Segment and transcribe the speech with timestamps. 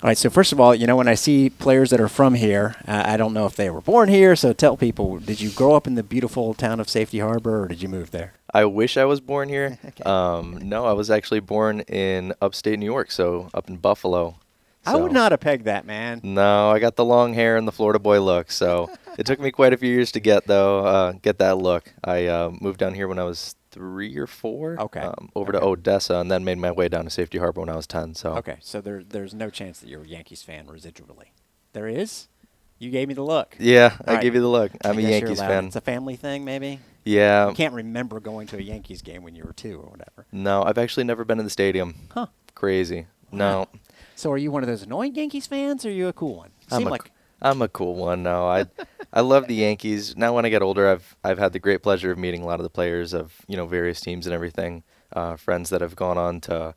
[0.00, 0.16] All right.
[0.16, 3.02] So first of all, you know, when I see players that are from here, uh,
[3.04, 4.36] I don't know if they were born here.
[4.36, 7.68] So tell people, did you grow up in the beautiful town of Safety Harbor, or
[7.68, 8.34] did you move there?
[8.54, 9.78] I wish I was born here.
[9.88, 10.04] Okay.
[10.04, 14.36] um, no, I was actually born in upstate New York, so up in Buffalo.
[14.86, 16.20] I would not have pegged that, man.
[16.22, 18.50] No, I got the long hair and the Florida boy look.
[18.50, 21.92] So it took me quite a few years to get though, uh, get that look.
[22.04, 24.76] I uh, moved down here when I was three or four.
[24.80, 25.00] Okay.
[25.00, 27.76] Um, over to Odessa, and then made my way down to Safety Harbor when I
[27.76, 28.14] was ten.
[28.14, 31.28] So Okay, so there, there's no chance that you're a Yankees fan residually.
[31.72, 32.28] There is.
[32.80, 33.56] You gave me the look.
[33.58, 34.22] yeah, All I right.
[34.22, 34.70] give you the look.
[34.84, 35.66] I I'm a Yankees fan.
[35.66, 36.78] It's a family thing, maybe.
[37.04, 37.48] Yeah.
[37.48, 40.26] You can't remember going to a Yankees game when you were two or whatever.
[40.30, 41.94] No, I've actually never been in the stadium.
[42.12, 42.26] Huh.
[42.54, 43.06] Crazy.
[43.32, 43.66] No,
[44.14, 46.50] So are you one of those annoying Yankees fans, or are you a cool one?
[46.70, 47.10] I'm a, like
[47.42, 48.22] am a cool one.
[48.22, 48.66] No, I
[49.12, 50.16] I love the Yankees.
[50.16, 52.60] Now when I get older, I've I've had the great pleasure of meeting a lot
[52.60, 54.82] of the players of you know various teams and everything.
[55.12, 56.74] Uh, friends that have gone on to,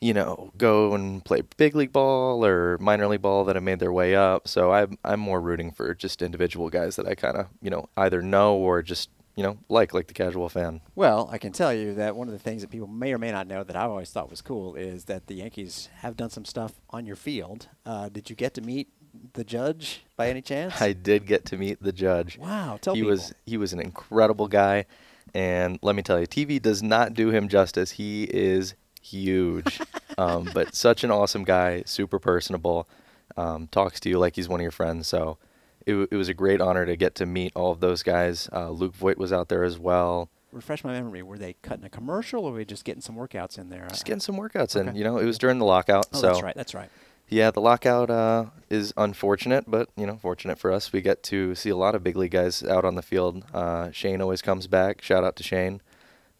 [0.00, 3.80] you know, go and play big league ball or minor league ball that have made
[3.80, 4.48] their way up.
[4.48, 7.88] So I'm I'm more rooting for just individual guys that I kind of you know
[7.96, 10.80] either know or just you know like like the casual fan.
[10.94, 13.32] Well, I can tell you that one of the things that people may or may
[13.32, 16.46] not know that I've always thought was cool is that the Yankees have done some
[16.46, 17.68] stuff on your field.
[17.84, 18.88] Uh, did you get to meet
[19.34, 20.80] the judge by any chance?
[20.80, 22.38] I did get to meet the judge.
[22.38, 23.10] Wow, tell he people.
[23.10, 24.86] was he was an incredible guy,
[25.34, 27.92] and let me tell you, TV does not do him justice.
[27.92, 29.80] He is huge,
[30.18, 32.88] um, but such an awesome guy, super personable,
[33.36, 35.06] um, talks to you like he's one of your friends.
[35.08, 35.38] So
[35.86, 38.48] it, it was a great honor to get to meet all of those guys.
[38.52, 41.20] Uh, Luke Voit was out there as well, Refresh my memory.
[41.20, 43.86] Were they cutting a commercial, or were we just getting some workouts in there?
[43.88, 44.94] just getting some workouts in.
[44.94, 46.54] You know, it was during the lockout, Oh, so that's right.
[46.54, 46.90] That's right.
[47.28, 51.54] Yeah, the lockout uh, is unfortunate, but you know, fortunate for us, we get to
[51.54, 53.44] see a lot of big league guys out on the field.
[53.52, 55.02] Uh, Shane always comes back.
[55.02, 55.80] Shout out to Shane,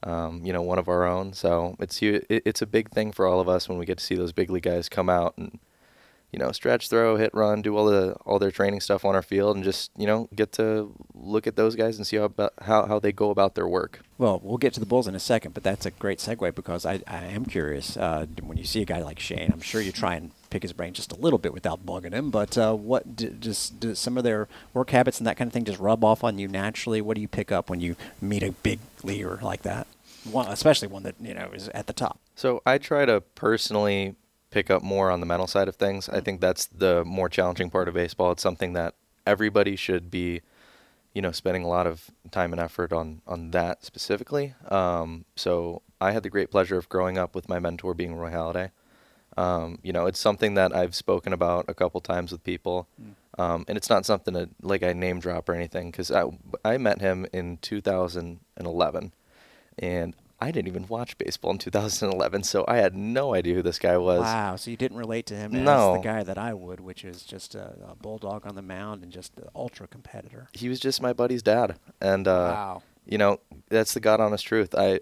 [0.03, 1.33] um, you know, one of our own.
[1.33, 4.15] So it's it's a big thing for all of us when we get to see
[4.15, 5.59] those big league guys come out and
[6.35, 9.23] you know stretch, throw, hit, run, do all the all their training stuff on our
[9.23, 12.53] field, and just you know get to look at those guys and see how about,
[12.63, 14.01] how how they go about their work.
[14.19, 16.85] Well, we'll get to the Bulls in a second, but that's a great segue because
[16.85, 17.97] I, I am curious.
[17.97, 20.73] Uh, when you see a guy like Shane, I'm sure you try and pick his
[20.73, 22.31] brain just a little bit without bugging him.
[22.31, 25.53] But uh, what d- just do some of their work habits and that kind of
[25.53, 27.01] thing just rub off on you naturally?
[27.01, 29.87] What do you pick up when you meet a big leader like that?
[30.25, 32.19] One, especially one that you know is at the top.
[32.35, 34.17] So I try to personally
[34.55, 36.09] pick up more on the mental side of things.
[36.09, 38.31] I think that's the more challenging part of baseball.
[38.31, 38.95] It's something that
[39.27, 40.43] everybody should be,
[41.13, 44.55] you know, spending a lot of time and effort on on that specifically.
[44.69, 48.31] Um, so I had the great pleasure of growing up with my mentor being Roy
[48.31, 48.71] Halladay.
[49.37, 52.87] Um, you know, it's something that I've spoken about a couple times with people,
[53.37, 56.27] um, and it's not something that like I name drop or anything because I
[56.65, 59.13] I met him in 2011,
[59.81, 63.79] and I didn't even watch baseball in 2011, so I had no idea who this
[63.79, 64.21] guy was.
[64.21, 65.95] Wow, so you didn't relate to him as No.
[65.95, 69.11] the guy that I would, which is just a, a bulldog on the mound and
[69.11, 70.49] just an ultra competitor.
[70.53, 72.83] He was just my buddy's dad, and uh, wow.
[73.07, 73.41] you know
[73.71, 74.75] that's the god honest truth.
[74.75, 75.01] I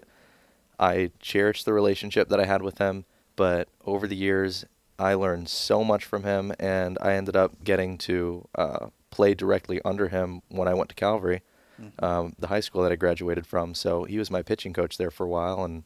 [0.79, 3.03] I cherish the relationship that I had with him,
[3.35, 4.63] but over the years
[4.97, 9.81] I learned so much from him, and I ended up getting to uh, play directly
[9.83, 11.41] under him when I went to Calvary,
[11.99, 13.73] um, the high school that I graduated from.
[13.73, 15.83] So he was my pitching coach there for a while, and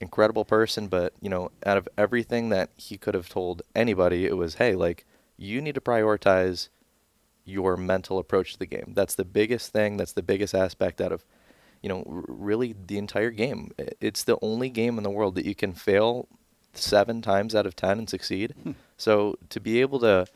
[0.00, 0.88] incredible person.
[0.88, 4.74] But you know, out of everything that he could have told anybody, it was, hey,
[4.74, 5.04] like
[5.36, 6.68] you need to prioritize
[7.44, 8.92] your mental approach to the game.
[8.94, 9.96] That's the biggest thing.
[9.96, 11.24] That's the biggest aspect out of,
[11.80, 13.70] you know, r- really the entire game.
[14.00, 16.26] It's the only game in the world that you can fail
[16.74, 18.54] seven times out of ten and succeed.
[18.96, 20.26] So to be able to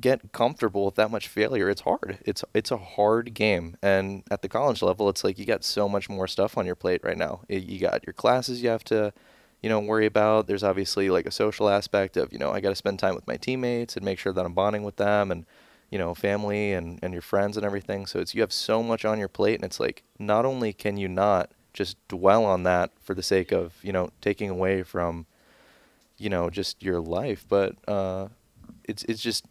[0.00, 2.18] get comfortable with that much failure, it's hard.
[2.24, 5.88] It's it's a hard game, and at the college level, it's like you got so
[5.88, 7.42] much more stuff on your plate right now.
[7.48, 9.12] You got your classes you have to,
[9.62, 10.46] you know, worry about.
[10.46, 13.26] There's obviously like a social aspect of, you know, I got to spend time with
[13.26, 15.46] my teammates and make sure that I'm bonding with them, and
[15.90, 18.06] you know, family and and your friends and everything.
[18.06, 20.96] So it's you have so much on your plate, and it's like not only can
[20.96, 25.26] you not just dwell on that for the sake of you know taking away from
[26.16, 28.26] you know just your life but uh
[28.84, 29.44] it's it's just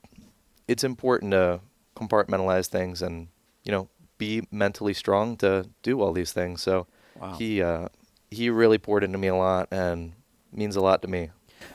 [0.67, 1.59] it's important to
[1.95, 3.27] compartmentalize things and
[3.63, 6.87] you know be mentally strong to do all these things so
[7.19, 7.35] Wow.
[7.39, 7.87] he uh
[8.29, 10.11] he really poured into me a lot and
[10.51, 11.29] means a lot to me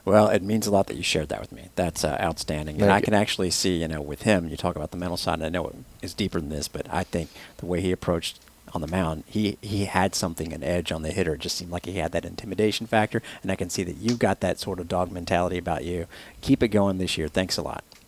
[0.05, 1.69] Well, it means a lot that you shared that with me.
[1.75, 2.77] That's uh, outstanding.
[2.77, 3.03] and Thank I you.
[3.05, 5.49] can actually see, you know, with him, you talk about the mental side, and I
[5.49, 8.39] know it is deeper than this, but I think the way he approached
[8.73, 11.35] on the mound, he, he had something, an edge on the hitter.
[11.35, 14.19] It just seemed like he had that intimidation factor, and I can see that you've
[14.21, 16.07] got that sort of dog mentality about you.
[16.41, 17.27] Keep it going this year.
[17.29, 17.83] Thanks a lot.